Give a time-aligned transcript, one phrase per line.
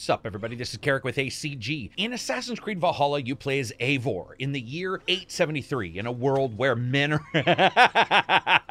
[0.00, 0.54] Sup, everybody?
[0.54, 1.90] This is Karak with ACG.
[1.96, 6.56] In Assassin's Creed Valhalla, you play as Eivor in the year 873 in a world
[6.56, 7.26] where men are.
[7.34, 8.70] I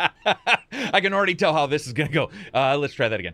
[1.01, 2.29] can already tell how this is going to go.
[2.53, 3.33] Uh, let's try that again.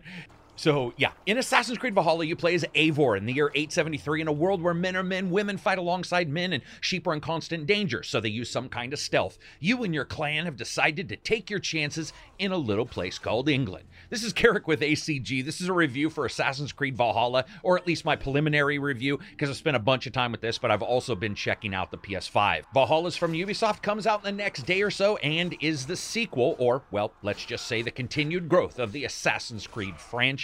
[0.56, 4.28] So, yeah, in Assassin's Creed Valhalla, you play as Eivor in the year 873 in
[4.28, 7.66] a world where men are men, women fight alongside men, and sheep are in constant
[7.66, 9.36] danger, so they use some kind of stealth.
[9.58, 13.48] You and your clan have decided to take your chances in a little place called
[13.48, 13.86] England.
[14.10, 15.44] This is Karak with ACG.
[15.44, 19.50] This is a review for Assassin's Creed Valhalla, or at least my preliminary review, because
[19.50, 21.98] I've spent a bunch of time with this, but I've also been checking out the
[21.98, 22.62] PS5.
[22.72, 26.54] Valhalla's from Ubisoft, comes out in the next day or so, and is the sequel,
[26.60, 30.43] or, well, let's just say the continued growth of the Assassin's Creed franchise.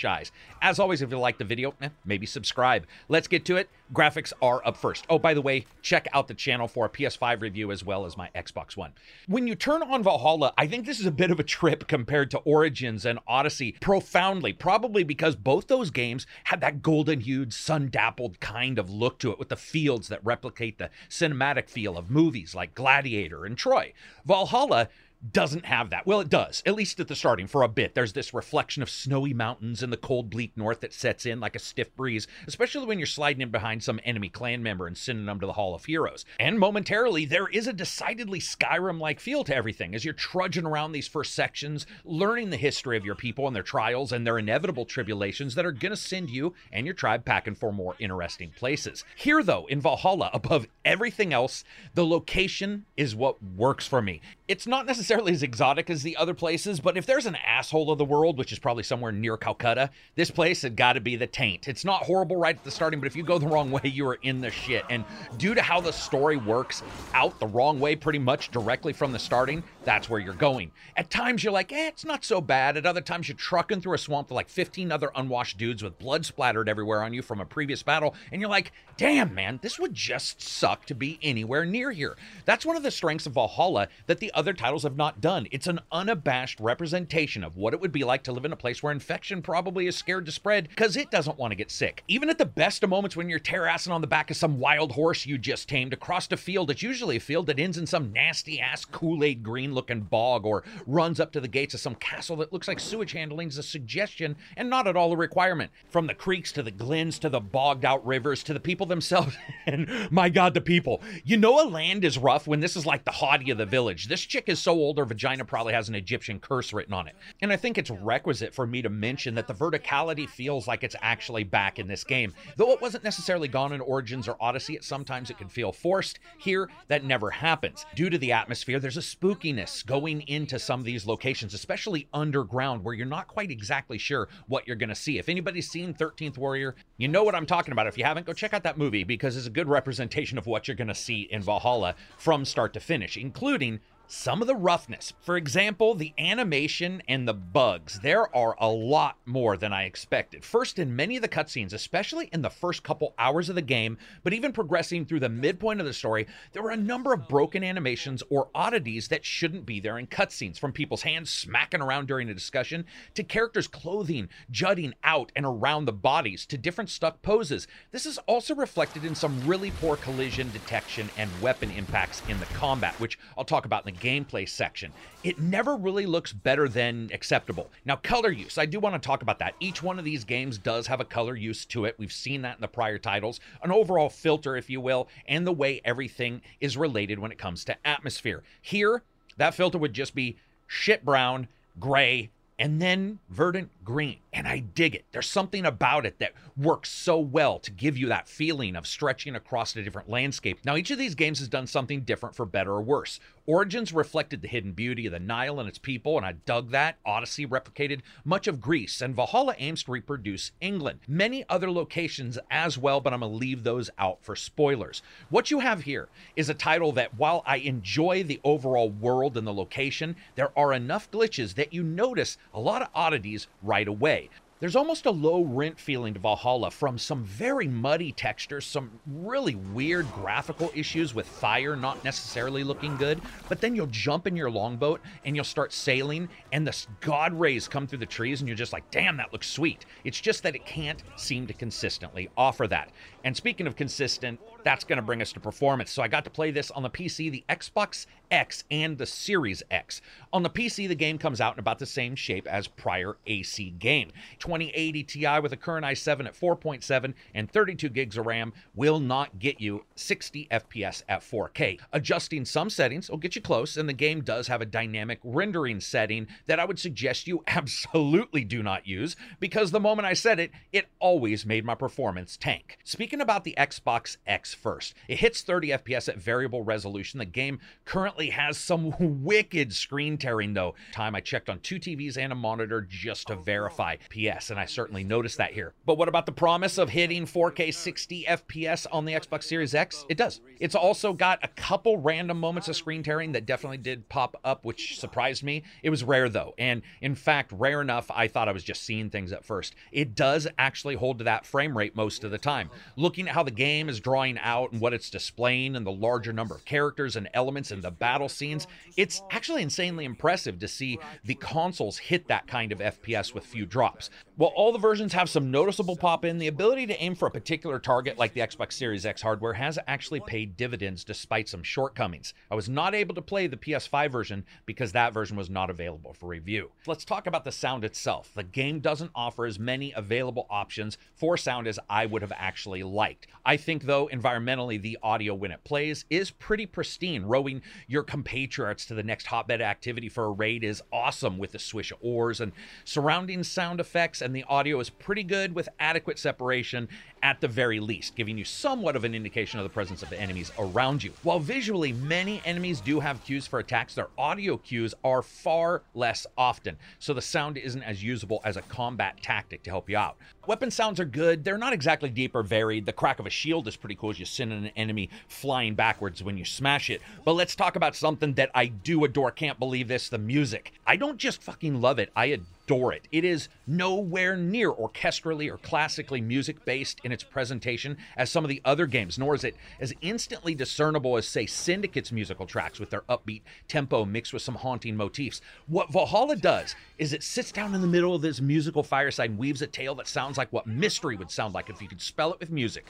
[0.62, 2.86] As always, if you like the video, eh, maybe subscribe.
[3.08, 3.68] Let's get to it.
[3.92, 5.04] Graphics are up first.
[5.10, 8.16] Oh, by the way, check out the channel for a PS5 review as well as
[8.16, 8.92] my Xbox One.
[9.26, 12.30] When you turn on Valhalla, I think this is a bit of a trip compared
[12.30, 17.88] to Origins and Odyssey profoundly, probably because both those games had that golden hued, sun
[17.90, 22.10] dappled kind of look to it with the fields that replicate the cinematic feel of
[22.10, 23.92] movies like Gladiator and Troy.
[24.24, 24.88] Valhalla
[25.32, 26.06] doesn't have that.
[26.06, 27.94] Well, it does, at least at the starting for a bit.
[27.94, 31.54] There's this reflection of snowy mountains in the cold, bleak north that sets in like
[31.54, 35.26] a stiff breeze, especially when you're sliding in behind some enemy clan member and sending
[35.26, 36.24] them to the Hall of Heroes.
[36.38, 40.92] And momentarily, there is a decidedly Skyrim like feel to everything as you're trudging around
[40.92, 44.86] these first sections, learning the history of your people and their trials and their inevitable
[44.86, 49.04] tribulations that are going to send you and your tribe packing for more interesting places.
[49.16, 51.62] Here, though, in Valhalla, above everything else,
[51.94, 54.22] the location is what works for me.
[54.48, 57.98] It's not necessarily as exotic as the other places, but if there's an asshole of
[57.98, 61.26] the world, which is probably somewhere near Calcutta, this place had got to be the
[61.26, 61.68] taint.
[61.68, 64.06] It's not horrible right at the starting, but if you go the wrong way, you
[64.08, 64.84] are in the shit.
[64.88, 65.04] And
[65.36, 66.82] due to how the story works
[67.14, 70.70] out the wrong way pretty much directly from the starting, that's where you're going.
[70.96, 72.76] At times you're like, eh, it's not so bad.
[72.76, 75.98] At other times you're trucking through a swamp with like 15 other unwashed dudes with
[75.98, 79.78] blood splattered everywhere on you from a previous battle, and you're like, damn, man, this
[79.78, 82.16] would just suck to be anywhere near here.
[82.44, 85.48] That's one of the strengths of Valhalla that the other titles have not done.
[85.50, 88.82] It's an unabashed representation of what it would be like to live in a place
[88.82, 92.04] where infection probably is scared to spread because it doesn't want to get sick.
[92.06, 94.92] Even at the best of moments when you're terrassing on the back of some wild
[94.92, 98.12] horse you just tamed across a field, it's usually a field that ends in some
[98.12, 101.94] nasty ass Kool Aid green looking bog or runs up to the gates of some
[101.94, 105.70] castle that looks like sewage handling is a suggestion and not at all a requirement.
[105.88, 109.34] From the creeks to the glens to the bogged out rivers to the people themselves.
[109.66, 111.00] and my God, the people.
[111.24, 114.06] You know, a land is rough when this is like the haughty of the village.
[114.06, 117.14] This chick is so old her vagina probably has an Egyptian curse written on it.
[117.42, 120.96] And I think it's requisite for me to mention that the verticality feels like it's
[121.00, 122.34] actually back in this game.
[122.56, 126.18] Though it wasn't necessarily gone in Origins or Odyssey, at sometimes it can feel forced.
[126.38, 127.86] Here, that never happens.
[127.94, 132.84] Due to the atmosphere, there's a spookiness going into some of these locations, especially underground,
[132.84, 135.18] where you're not quite exactly sure what you're going to see.
[135.18, 137.86] If anybody's seen 13th Warrior, you know what I'm talking about.
[137.86, 140.68] If you haven't, go check out that movie because it's a good representation of what
[140.68, 143.80] you're going to see in Valhalla from start to finish, including
[144.10, 145.12] some of the roughness.
[145.20, 148.00] For example, the animation and the bugs.
[148.00, 150.44] There are a lot more than I expected.
[150.44, 153.98] First, in many of the cutscenes, especially in the first couple hours of the game,
[154.24, 157.62] but even progressing through the midpoint of the story, there were a number of broken
[157.62, 162.28] animations or oddities that shouldn't be there in cutscenes, from people's hands smacking around during
[162.28, 162.84] a discussion,
[163.14, 167.68] to characters' clothing jutting out and around the bodies, to different stuck poses.
[167.92, 172.46] This is also reflected in some really poor collision detection and weapon impacts in the
[172.46, 174.92] combat, which I'll talk about in the gameplay section.
[175.22, 177.70] It never really looks better than acceptable.
[177.84, 179.54] Now, color use, I do want to talk about that.
[179.60, 181.94] Each one of these games does have a color use to it.
[181.98, 185.52] We've seen that in the prior titles, an overall filter, if you will, and the
[185.52, 188.42] way everything is related when it comes to atmosphere.
[188.62, 189.02] Here,
[189.36, 190.36] that filter would just be
[190.66, 194.18] shit brown, gray, and then verdant green.
[194.32, 195.04] And I dig it.
[195.10, 199.34] There's something about it that works so well to give you that feeling of stretching
[199.34, 200.60] across a different landscape.
[200.64, 203.18] Now, each of these games has done something different for better or worse.
[203.46, 206.98] Origins reflected the hidden beauty of the Nile and its people, and I dug that.
[207.04, 211.00] Odyssey replicated much of Greece, and Valhalla aims to reproduce England.
[211.08, 215.02] Many other locations as well, but I'm going to leave those out for spoilers.
[215.28, 219.44] What you have here is a title that, while I enjoy the overall world and
[219.44, 224.30] the location, there are enough glitches that you notice a lot of oddities right away.
[224.60, 229.54] There's almost a low rent feeling to Valhalla from some very muddy textures, some really
[229.54, 233.22] weird graphical issues with fire not necessarily looking good.
[233.48, 237.68] But then you'll jump in your longboat and you'll start sailing, and the god rays
[237.68, 239.86] come through the trees, and you're just like, damn, that looks sweet.
[240.04, 242.90] It's just that it can't seem to consistently offer that.
[243.24, 245.90] And speaking of consistent, that's going to bring us to performance.
[245.90, 249.62] So I got to play this on the PC, the Xbox X, and the Series
[249.70, 250.02] X.
[250.34, 253.70] On the PC, the game comes out in about the same shape as prior AC
[253.78, 254.12] game
[254.50, 259.38] 2080 Ti with a current i7 at 4.7 and 32 gigs of RAM will not
[259.38, 261.78] get you 60 FPS at 4K.
[261.92, 265.78] Adjusting some settings will get you close, and the game does have a dynamic rendering
[265.78, 270.40] setting that I would suggest you absolutely do not use because the moment I said
[270.40, 272.78] it, it always made my performance tank.
[272.82, 277.18] Speaking about the Xbox X first, it hits 30 FPS at variable resolution.
[277.18, 280.74] The game currently has some wicked screen tearing, though.
[280.92, 283.96] Time I checked on two TVs and a monitor just to verify.
[284.10, 285.74] PS, and I certainly noticed that here.
[285.84, 290.06] But what about the promise of hitting 4K 60 FPS on the Xbox Series X?
[290.08, 290.40] It does.
[290.58, 294.64] It's also got a couple random moments of screen tearing that definitely did pop up,
[294.64, 295.64] which surprised me.
[295.82, 296.54] It was rare, though.
[296.56, 299.74] And in fact, rare enough, I thought I was just seeing things at first.
[299.92, 302.70] It does actually hold to that frame rate most of the time.
[302.96, 306.32] Looking at how the game is drawing out and what it's displaying and the larger
[306.32, 308.66] number of characters and elements in the battle scenes,
[308.96, 313.66] it's actually insanely impressive to see the consoles hit that kind of FPS with few
[313.66, 314.10] drops.
[314.40, 317.30] While all the versions have some noticeable pop in, the ability to aim for a
[317.30, 322.32] particular target like the Xbox Series X hardware has actually paid dividends despite some shortcomings.
[322.50, 326.14] I was not able to play the PS5 version because that version was not available
[326.14, 326.70] for review.
[326.86, 328.30] Let's talk about the sound itself.
[328.34, 332.82] The game doesn't offer as many available options for sound as I would have actually
[332.82, 333.26] liked.
[333.44, 337.24] I think, though, environmentally, the audio when it plays is pretty pristine.
[337.24, 341.58] Rowing your compatriots to the next hotbed activity for a raid is awesome with the
[341.58, 342.52] swish of oars and
[342.86, 346.88] surrounding sound effects, and the audio is pretty good with adequate separation
[347.22, 350.20] at the very least, giving you somewhat of an indication of the presence of the
[350.20, 351.12] enemies around you.
[351.22, 356.26] While visually many enemies do have cues for attacks, their audio cues are far less
[356.38, 360.16] often, so the sound isn't as usable as a combat tactic to help you out.
[360.46, 362.86] Weapon sounds are good, they're not exactly deep or varied.
[362.86, 366.22] The crack of a shield is pretty cool as you send an enemy flying backwards
[366.22, 367.02] when you smash it.
[367.24, 370.72] But let's talk about something that I do adore, can't believe this the music.
[370.86, 373.08] I don't just fucking love it, I adore adore it.
[373.10, 378.48] It is nowhere near orchestrally or classically music based in its presentation as some of
[378.48, 382.90] the other games, nor is it as instantly discernible as, say, Syndicate's musical tracks with
[382.90, 385.40] their upbeat tempo mixed with some haunting motifs.
[385.66, 389.38] What Valhalla does is it sits down in the middle of this musical fireside and
[389.38, 392.32] weaves a tale that sounds like what mystery would sound like if you could spell
[392.32, 392.86] it with music.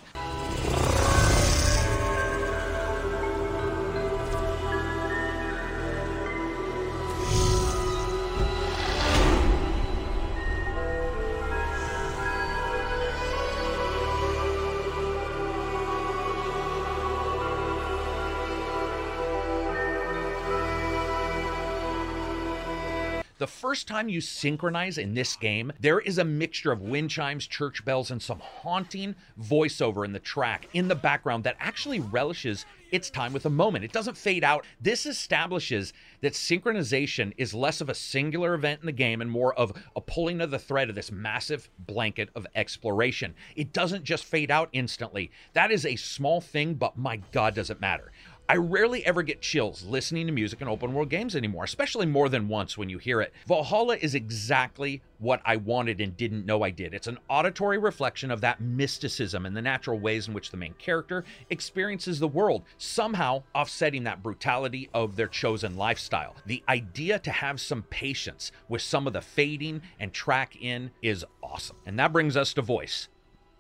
[23.40, 27.46] The first time you synchronize in this game, there is a mixture of wind chimes,
[27.46, 32.66] church bells, and some haunting voiceover in the track in the background that actually relishes
[32.92, 33.84] its time with a moment.
[33.84, 34.66] It doesn't fade out.
[34.80, 39.54] This establishes that synchronization is less of a singular event in the game and more
[39.54, 43.34] of a pulling of the thread of this massive blanket of exploration.
[43.56, 45.30] It doesn't just fade out instantly.
[45.54, 48.12] That is a small thing, but my God, does it matter.
[48.50, 52.28] I rarely ever get chills listening to music in open world games anymore, especially more
[52.28, 53.32] than once when you hear it.
[53.46, 56.92] Valhalla is exactly what I wanted and didn't know I did.
[56.92, 60.74] It's an auditory reflection of that mysticism and the natural ways in which the main
[60.80, 66.34] character experiences the world, somehow offsetting that brutality of their chosen lifestyle.
[66.44, 71.24] The idea to have some patience with some of the fading and track in is
[71.40, 71.76] awesome.
[71.86, 73.06] And that brings us to voice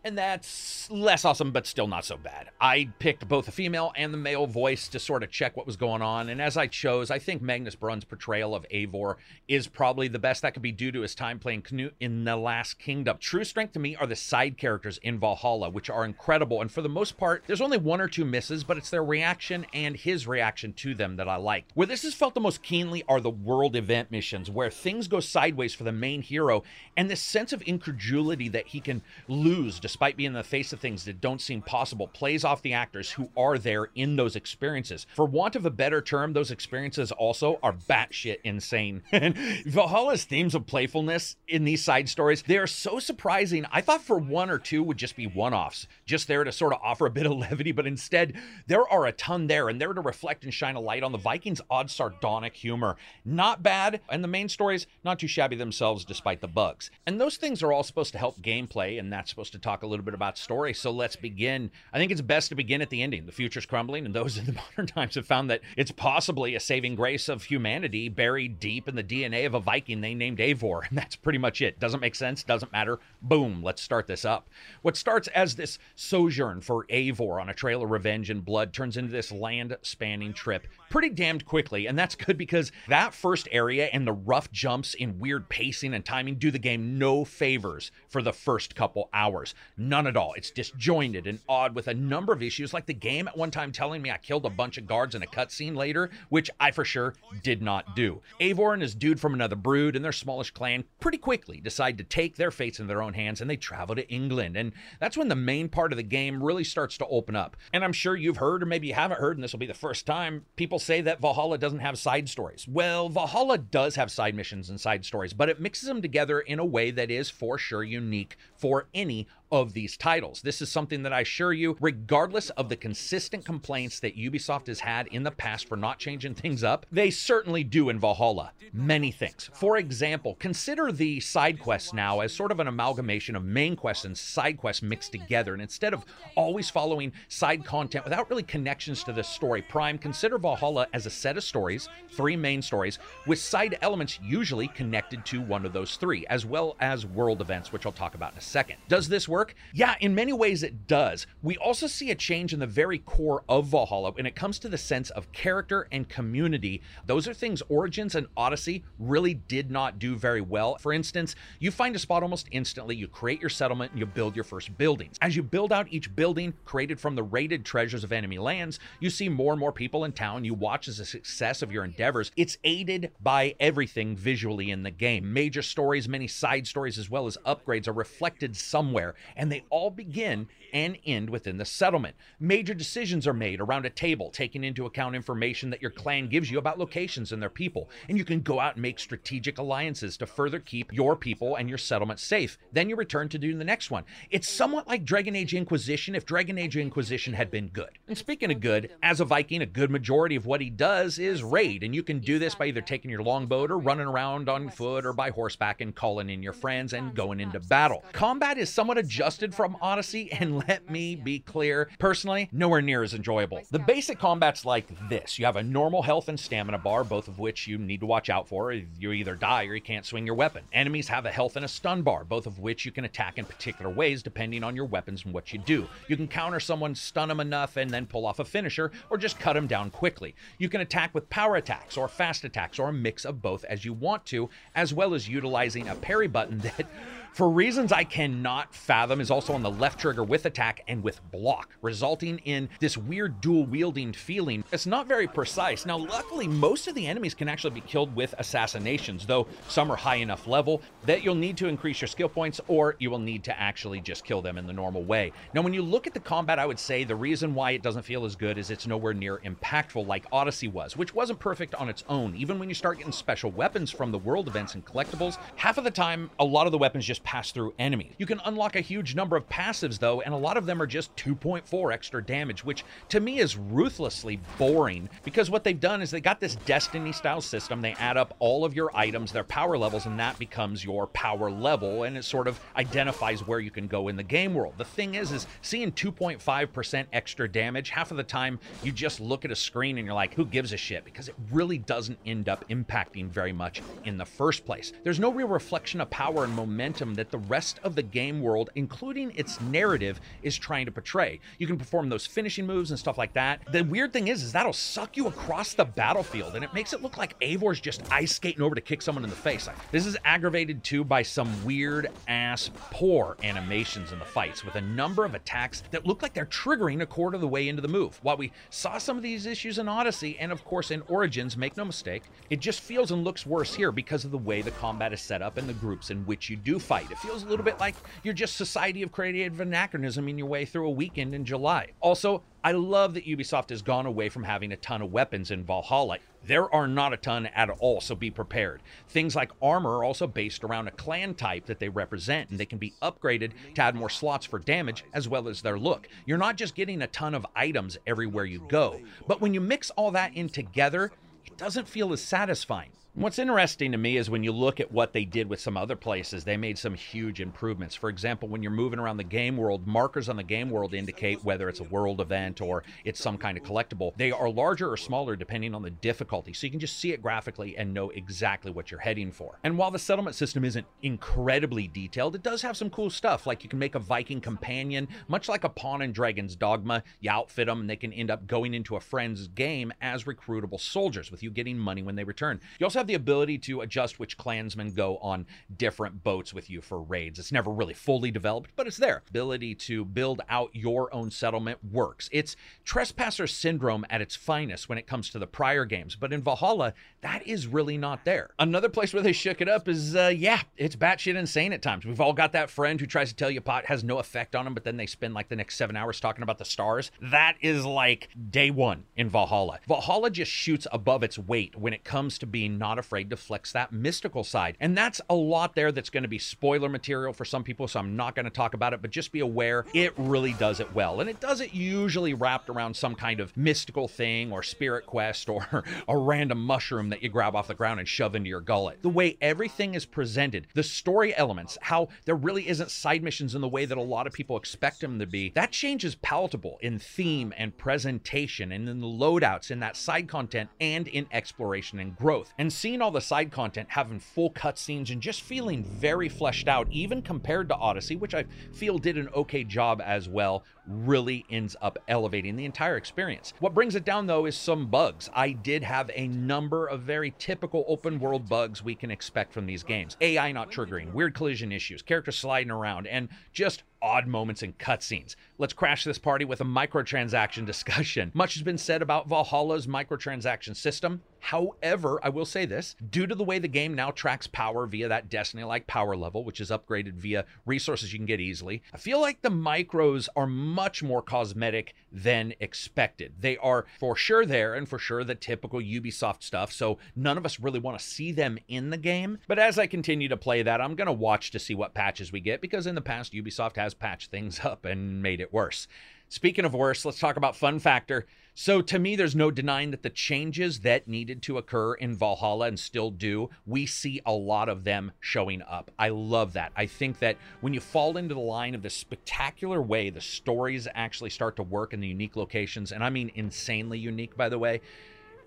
[0.04, 2.50] and that's less awesome, but still not so bad.
[2.60, 5.76] I picked both the female and the male voice to sort of check what was
[5.76, 9.16] going on, and as I chose, I think Magnus Bruun's portrayal of Eivor
[9.48, 12.36] is probably the best that could be due to his time playing Cnut in The
[12.36, 13.18] Last Kingdom.
[13.20, 16.82] True strength to me are the side characters in Valhalla, which are incredible, and for
[16.82, 20.26] the most part, there's only one or two misses, but it's their reaction and his
[20.26, 21.66] reaction to them that I like.
[21.74, 25.20] Where this is felt the most keenly are the world event missions, where things go
[25.20, 26.62] sideways for the main hero,
[26.96, 30.78] and this sense of incredulity that he can lose despite being in the face of
[30.78, 35.04] things that don't seem possible, plays off the actors who are there in those experiences.
[35.16, 39.02] For want of a better term, those experiences also are batshit insane.
[39.66, 43.66] Valhalla's themes of playfulness in these side stories, they are so surprising.
[43.72, 46.72] I thought for one or two would just be one offs, just there to sort
[46.72, 48.34] of offer a bit of levity, but instead,
[48.68, 51.18] there are a ton there, and they're to reflect and shine a light on the
[51.18, 52.96] Vikings' odd sardonic humor.
[53.24, 56.92] Not bad, and the main stories, not too shabby themselves despite the bugs.
[57.08, 59.86] And those things are all supposed to help gameplay, and that's supposed to talk talk
[59.86, 60.74] a little bit about story.
[60.74, 61.70] So let's begin.
[61.92, 63.26] I think it's best to begin at the ending.
[63.26, 66.60] The future's crumbling, and those in the modern times have found that it's possibly a
[66.60, 70.82] saving grace of humanity buried deep in the DNA of a Viking they named Eivor.
[70.90, 71.78] And that's pretty much it.
[71.78, 72.98] Doesn't make sense, doesn't matter.
[73.22, 74.48] Boom, let's start this up.
[74.82, 78.96] What starts as this sojourn for Eivor on a trail of revenge and blood turns
[78.96, 81.86] into this land spanning trip pretty damned quickly.
[81.86, 86.04] And that's good because that first area and the rough jumps in weird pacing and
[86.04, 89.54] timing do the game no favors for the first couple hours.
[89.80, 90.34] None at all.
[90.34, 93.72] It's disjointed and odd with a number of issues, like the game at one time
[93.72, 96.84] telling me I killed a bunch of guards in a cutscene later, which I for
[96.84, 98.20] sure did not do.
[98.42, 102.04] Eivor and his dude from another brood and their smallish clan pretty quickly decide to
[102.04, 104.54] take their fates in their own hands and they travel to England.
[104.54, 107.56] And that's when the main part of the game really starts to open up.
[107.72, 109.72] And I'm sure you've heard, or maybe you haven't heard, and this will be the
[109.72, 112.68] first time, people say that Valhalla doesn't have side stories.
[112.68, 116.58] Well, Valhalla does have side missions and side stories, but it mixes them together in
[116.58, 120.42] a way that is for sure unique for any of these titles.
[120.42, 124.80] This is something that I assure you, regardless of the consistent complaints that Ubisoft has
[124.80, 128.52] had in the past for not changing things up, they certainly do in Valhalla.
[128.72, 129.50] Many things.
[129.54, 134.04] For example, consider the side quests now as sort of an amalgamation of main quests
[134.04, 135.52] and side quests mixed together.
[135.52, 136.04] And instead of
[136.36, 141.10] always following side content without really connections to the story prime, consider Valhalla as a
[141.10, 145.96] set of stories, three main stories, with side elements usually connected to one of those
[145.96, 148.76] three, as well as world events, which I'll talk about in a second.
[148.88, 149.39] Does this work?
[149.40, 149.54] Work?
[149.72, 151.26] Yeah, in many ways it does.
[151.42, 154.68] We also see a change in the very core of Valhalla when it comes to
[154.68, 156.82] the sense of character and community.
[157.06, 160.76] Those are things Origins and Odyssey really did not do very well.
[160.76, 164.34] For instance, you find a spot almost instantly, you create your settlement, and you build
[164.34, 165.16] your first buildings.
[165.22, 169.08] As you build out each building created from the raided treasures of enemy lands, you
[169.08, 170.44] see more and more people in town.
[170.44, 172.30] You watch as the success of your endeavors.
[172.36, 175.32] It's aided by everything visually in the game.
[175.32, 179.90] Major stories, many side stories, as well as upgrades are reflected somewhere and they all
[179.90, 182.16] begin and end within the settlement.
[182.38, 186.50] Major decisions are made around a table, taking into account information that your clan gives
[186.50, 187.90] you about locations and their people.
[188.08, 191.68] And you can go out and make strategic alliances to further keep your people and
[191.68, 192.58] your settlement safe.
[192.72, 194.04] Then you return to do the next one.
[194.30, 197.98] It's somewhat like Dragon Age Inquisition if Dragon Age Inquisition had been good.
[198.08, 201.42] And speaking of good, as a Viking, a good majority of what he does is
[201.42, 201.82] raid.
[201.82, 205.04] And you can do this by either taking your longboat or running around on foot
[205.04, 208.04] or by horseback and calling in your friends and going into battle.
[208.12, 213.12] Combat is somewhat adjusted from Odyssey and let me be clear, personally, nowhere near as
[213.12, 213.60] enjoyable.
[213.70, 217.38] The basic combat's like this you have a normal health and stamina bar, both of
[217.38, 218.72] which you need to watch out for.
[218.72, 220.64] You either die or you can't swing your weapon.
[220.72, 223.44] Enemies have a health and a stun bar, both of which you can attack in
[223.44, 225.86] particular ways depending on your weapons and what you do.
[226.08, 229.38] You can counter someone, stun them enough, and then pull off a finisher, or just
[229.38, 230.34] cut them down quickly.
[230.56, 233.84] You can attack with power attacks or fast attacks, or a mix of both as
[233.84, 236.86] you want to, as well as utilizing a parry button that
[237.32, 241.20] for reasons I cannot fathom, is also on the left trigger with attack and with
[241.30, 244.64] block, resulting in this weird dual wielding feeling.
[244.72, 245.86] It's not very precise.
[245.86, 249.96] Now, luckily, most of the enemies can actually be killed with assassinations, though some are
[249.96, 253.44] high enough level that you'll need to increase your skill points or you will need
[253.44, 255.32] to actually just kill them in the normal way.
[255.54, 258.02] Now, when you look at the combat, I would say the reason why it doesn't
[258.02, 261.88] feel as good is it's nowhere near impactful like Odyssey was, which wasn't perfect on
[261.88, 262.34] its own.
[262.34, 265.84] Even when you start getting special weapons from the world events and collectibles, half of
[265.84, 268.12] the time, a lot of the weapons just pass through enemies.
[268.18, 270.86] You can unlock a huge number of passives though, and a lot of them are
[270.86, 276.10] just 2.4 extra damage, which to me is ruthlessly boring because what they've done is
[276.10, 277.80] they got this Destiny style system.
[277.80, 281.50] They add up all of your items, their power levels, and that becomes your power
[281.50, 284.74] level, and it sort of identifies where you can go in the game world.
[284.76, 289.44] The thing is, is seeing 2.5% extra damage, half of the time you just look
[289.44, 291.04] at a screen and you're like, who gives a shit?
[291.04, 294.92] Because it really doesn't end up impacting very much in the first place.
[295.02, 298.70] There's no real reflection of power and momentum that the rest of the game world,
[298.74, 301.40] including its narrative, is trying to portray.
[301.58, 303.60] You can perform those finishing moves and stuff like that.
[303.72, 307.02] The weird thing is, is that'll suck you across the battlefield, and it makes it
[307.02, 309.68] look like Eivor's just ice skating over to kick someone in the face.
[309.90, 314.80] This is aggravated too by some weird ass poor animations in the fights, with a
[314.80, 317.88] number of attacks that look like they're triggering a quarter of the way into the
[317.88, 318.18] move.
[318.22, 321.76] While we saw some of these issues in Odyssey and of course in Origins, make
[321.76, 325.12] no mistake, it just feels and looks worse here because of the way the combat
[325.12, 326.99] is set up and the groups in which you do fight.
[327.08, 330.64] It feels a little bit like you're just Society of Creative Anachronism in your way
[330.64, 331.92] through a weekend in July.
[332.00, 335.64] Also, I love that Ubisoft has gone away from having a ton of weapons in
[335.64, 336.18] Valhalla.
[336.44, 338.82] There are not a ton at all, so be prepared.
[339.08, 342.66] Things like armor are also based around a clan type that they represent, and they
[342.66, 346.08] can be upgraded to add more slots for damage as well as their look.
[346.26, 349.90] You're not just getting a ton of items everywhere you go, but when you mix
[349.90, 351.12] all that in together,
[351.46, 352.90] it doesn't feel as satisfying.
[353.14, 355.96] What's interesting to me is when you look at what they did with some other
[355.96, 357.96] places, they made some huge improvements.
[357.96, 361.42] For example, when you're moving around the game world, markers on the game world indicate
[361.42, 364.16] whether it's a world event or it's some kind of collectible.
[364.16, 367.20] They are larger or smaller depending on the difficulty, so you can just see it
[367.20, 369.58] graphically and know exactly what you're heading for.
[369.64, 373.64] And while the settlement system isn't incredibly detailed, it does have some cool stuff, like
[373.64, 377.02] you can make a Viking companion, much like a Pawn and Dragon's Dogma.
[377.18, 380.78] You outfit them, and they can end up going into a friend's game as recruitable
[380.78, 382.60] soldiers, with you getting money when they return.
[382.78, 386.82] You also have the ability to adjust which clansmen go on different boats with you
[386.82, 387.38] for raids.
[387.38, 389.22] It's never really fully developed, but it's there.
[389.30, 392.28] Ability to build out your own settlement works.
[392.30, 396.42] It's trespasser syndrome at its finest when it comes to the prior games, but in
[396.42, 396.92] Valhalla,
[397.22, 398.50] that is really not there.
[398.58, 402.04] Another place where they shook it up is, uh, yeah, it's batshit insane at times.
[402.04, 404.64] We've all got that friend who tries to tell you pot has no effect on
[404.66, 407.10] them, but then they spend like the next seven hours talking about the stars.
[407.22, 409.78] That is like day one in Valhalla.
[409.88, 413.36] Valhalla just shoots above its weight when it comes to being not not afraid to
[413.36, 414.76] flex that mystical side.
[414.80, 418.00] And that's a lot there that's going to be spoiler material for some people, so
[418.00, 420.92] I'm not going to talk about it, but just be aware it really does it
[420.92, 421.20] well.
[421.20, 425.48] And it does it usually wrapped around some kind of mystical thing or spirit quest
[425.48, 429.00] or a random mushroom that you grab off the ground and shove into your gullet.
[429.02, 433.60] The way everything is presented, the story elements, how there really isn't side missions in
[433.60, 436.78] the way that a lot of people expect them to be, that change is palatable
[436.80, 442.00] in theme and presentation and in the loadouts, in that side content, and in exploration
[442.00, 442.52] and growth.
[442.58, 446.88] And seeing all the side content having full cutscenes and just feeling very fleshed out,
[446.90, 451.76] even compared to Odyssey, which I feel did an okay job as well, really ends
[451.82, 453.52] up elevating the entire experience.
[453.60, 455.28] What brings it down though is some bugs.
[455.34, 459.66] I did have a number of very typical open world bugs we can expect from
[459.66, 460.16] these games.
[460.22, 465.36] AI not triggering, weird collision issues, characters sliding around, and just odd moments and cutscenes.
[465.58, 468.30] Let's crash this party with a microtransaction discussion.
[468.34, 471.22] Much has been said about Valhalla's microtransaction system.
[471.40, 475.08] However, I will say this due to the way the game now tracks power via
[475.08, 478.98] that Destiny like power level, which is upgraded via resources you can get easily, I
[478.98, 483.34] feel like the micros are much more cosmetic than expected.
[483.40, 487.46] They are for sure there and for sure the typical Ubisoft stuff, so none of
[487.46, 489.38] us really want to see them in the game.
[489.48, 492.32] But as I continue to play that, I'm going to watch to see what patches
[492.32, 495.86] we get because in the past, Ubisoft has patched things up and made it worse.
[496.28, 498.24] Speaking of worse, let's talk about fun factor.
[498.54, 502.66] So, to me, there's no denying that the changes that needed to occur in Valhalla
[502.66, 505.90] and still do, we see a lot of them showing up.
[505.98, 506.70] I love that.
[506.76, 510.86] I think that when you fall into the line of this spectacular way, the stories
[510.94, 514.58] actually start to work in the unique locations, and I mean insanely unique, by the
[514.58, 514.82] way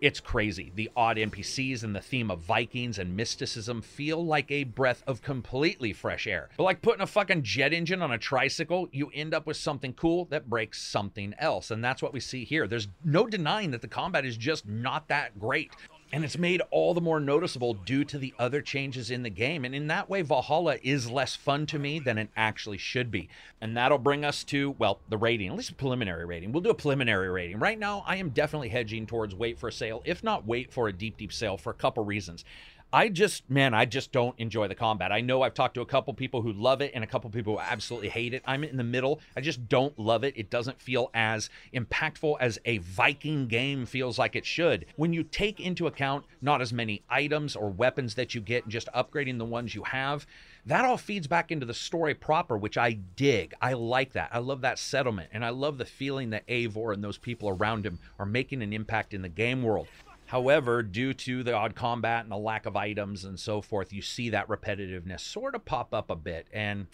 [0.02, 0.72] it's crazy.
[0.76, 5.22] The odd NPCs and the theme of Vikings and mysticism feel like a breath of
[5.22, 6.50] completely fresh air.
[6.58, 9.94] But like putting a fucking jet engine on a tricycle, you end up with something
[9.94, 11.72] cool that breaks something else.
[11.72, 12.68] And that's what we see here.
[12.68, 15.72] There's no denying that the combat is just not that great
[16.14, 19.66] and it's made all the more noticeable due to the other changes in the game.
[19.66, 23.30] And in that way, Valhalla is less fun to me than it actually should be.
[23.60, 26.52] And that'll bring us to, well, the rating, at least a preliminary rating.
[26.52, 27.58] We'll do a preliminary rating.
[27.58, 30.88] Right now, I am definitely hedging towards wait for a sale, if not wait for
[30.88, 32.46] a deep, deep sale for a couple reasons.
[32.94, 35.12] I just, man, I just don't enjoy the combat.
[35.12, 37.54] I know I've talked to a couple people who love it and a couple people
[37.54, 38.44] who absolutely hate it.
[38.46, 39.20] I'm in the middle.
[39.36, 40.36] I just don't love it.
[40.38, 44.86] It doesn't feel as impactful as a Viking game feels like it should.
[44.96, 48.72] When you take into account not as many items or weapons that you get and
[48.72, 50.28] just upgrading the ones you have,
[50.66, 53.54] that all feeds back into the story proper, which I dig.
[53.62, 54.30] I like that.
[54.32, 57.86] I love that settlement, and I love the feeling that Eivor and those people around
[57.86, 59.88] him are making an impact in the game world.
[60.34, 64.02] However, due to the odd combat and the lack of items and so forth, you
[64.02, 66.48] see that repetitiveness sort of pop up a bit.
[66.52, 66.88] And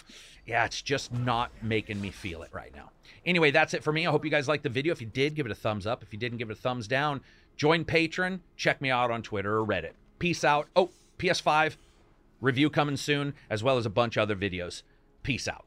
[0.46, 2.92] yeah, it's just not making me feel it right now.
[3.26, 4.06] Anyway, that's it for me.
[4.06, 4.92] I hope you guys liked the video.
[4.92, 6.04] If you did, give it a thumbs up.
[6.04, 7.22] If you didn't, give it a thumbs down.
[7.56, 8.42] Join Patreon.
[8.58, 9.94] Check me out on Twitter or Reddit.
[10.20, 10.68] Peace out.
[10.76, 11.78] Oh, PS5
[12.42, 14.84] review coming soon, as well as a bunch of other videos.
[15.24, 15.64] Peace out.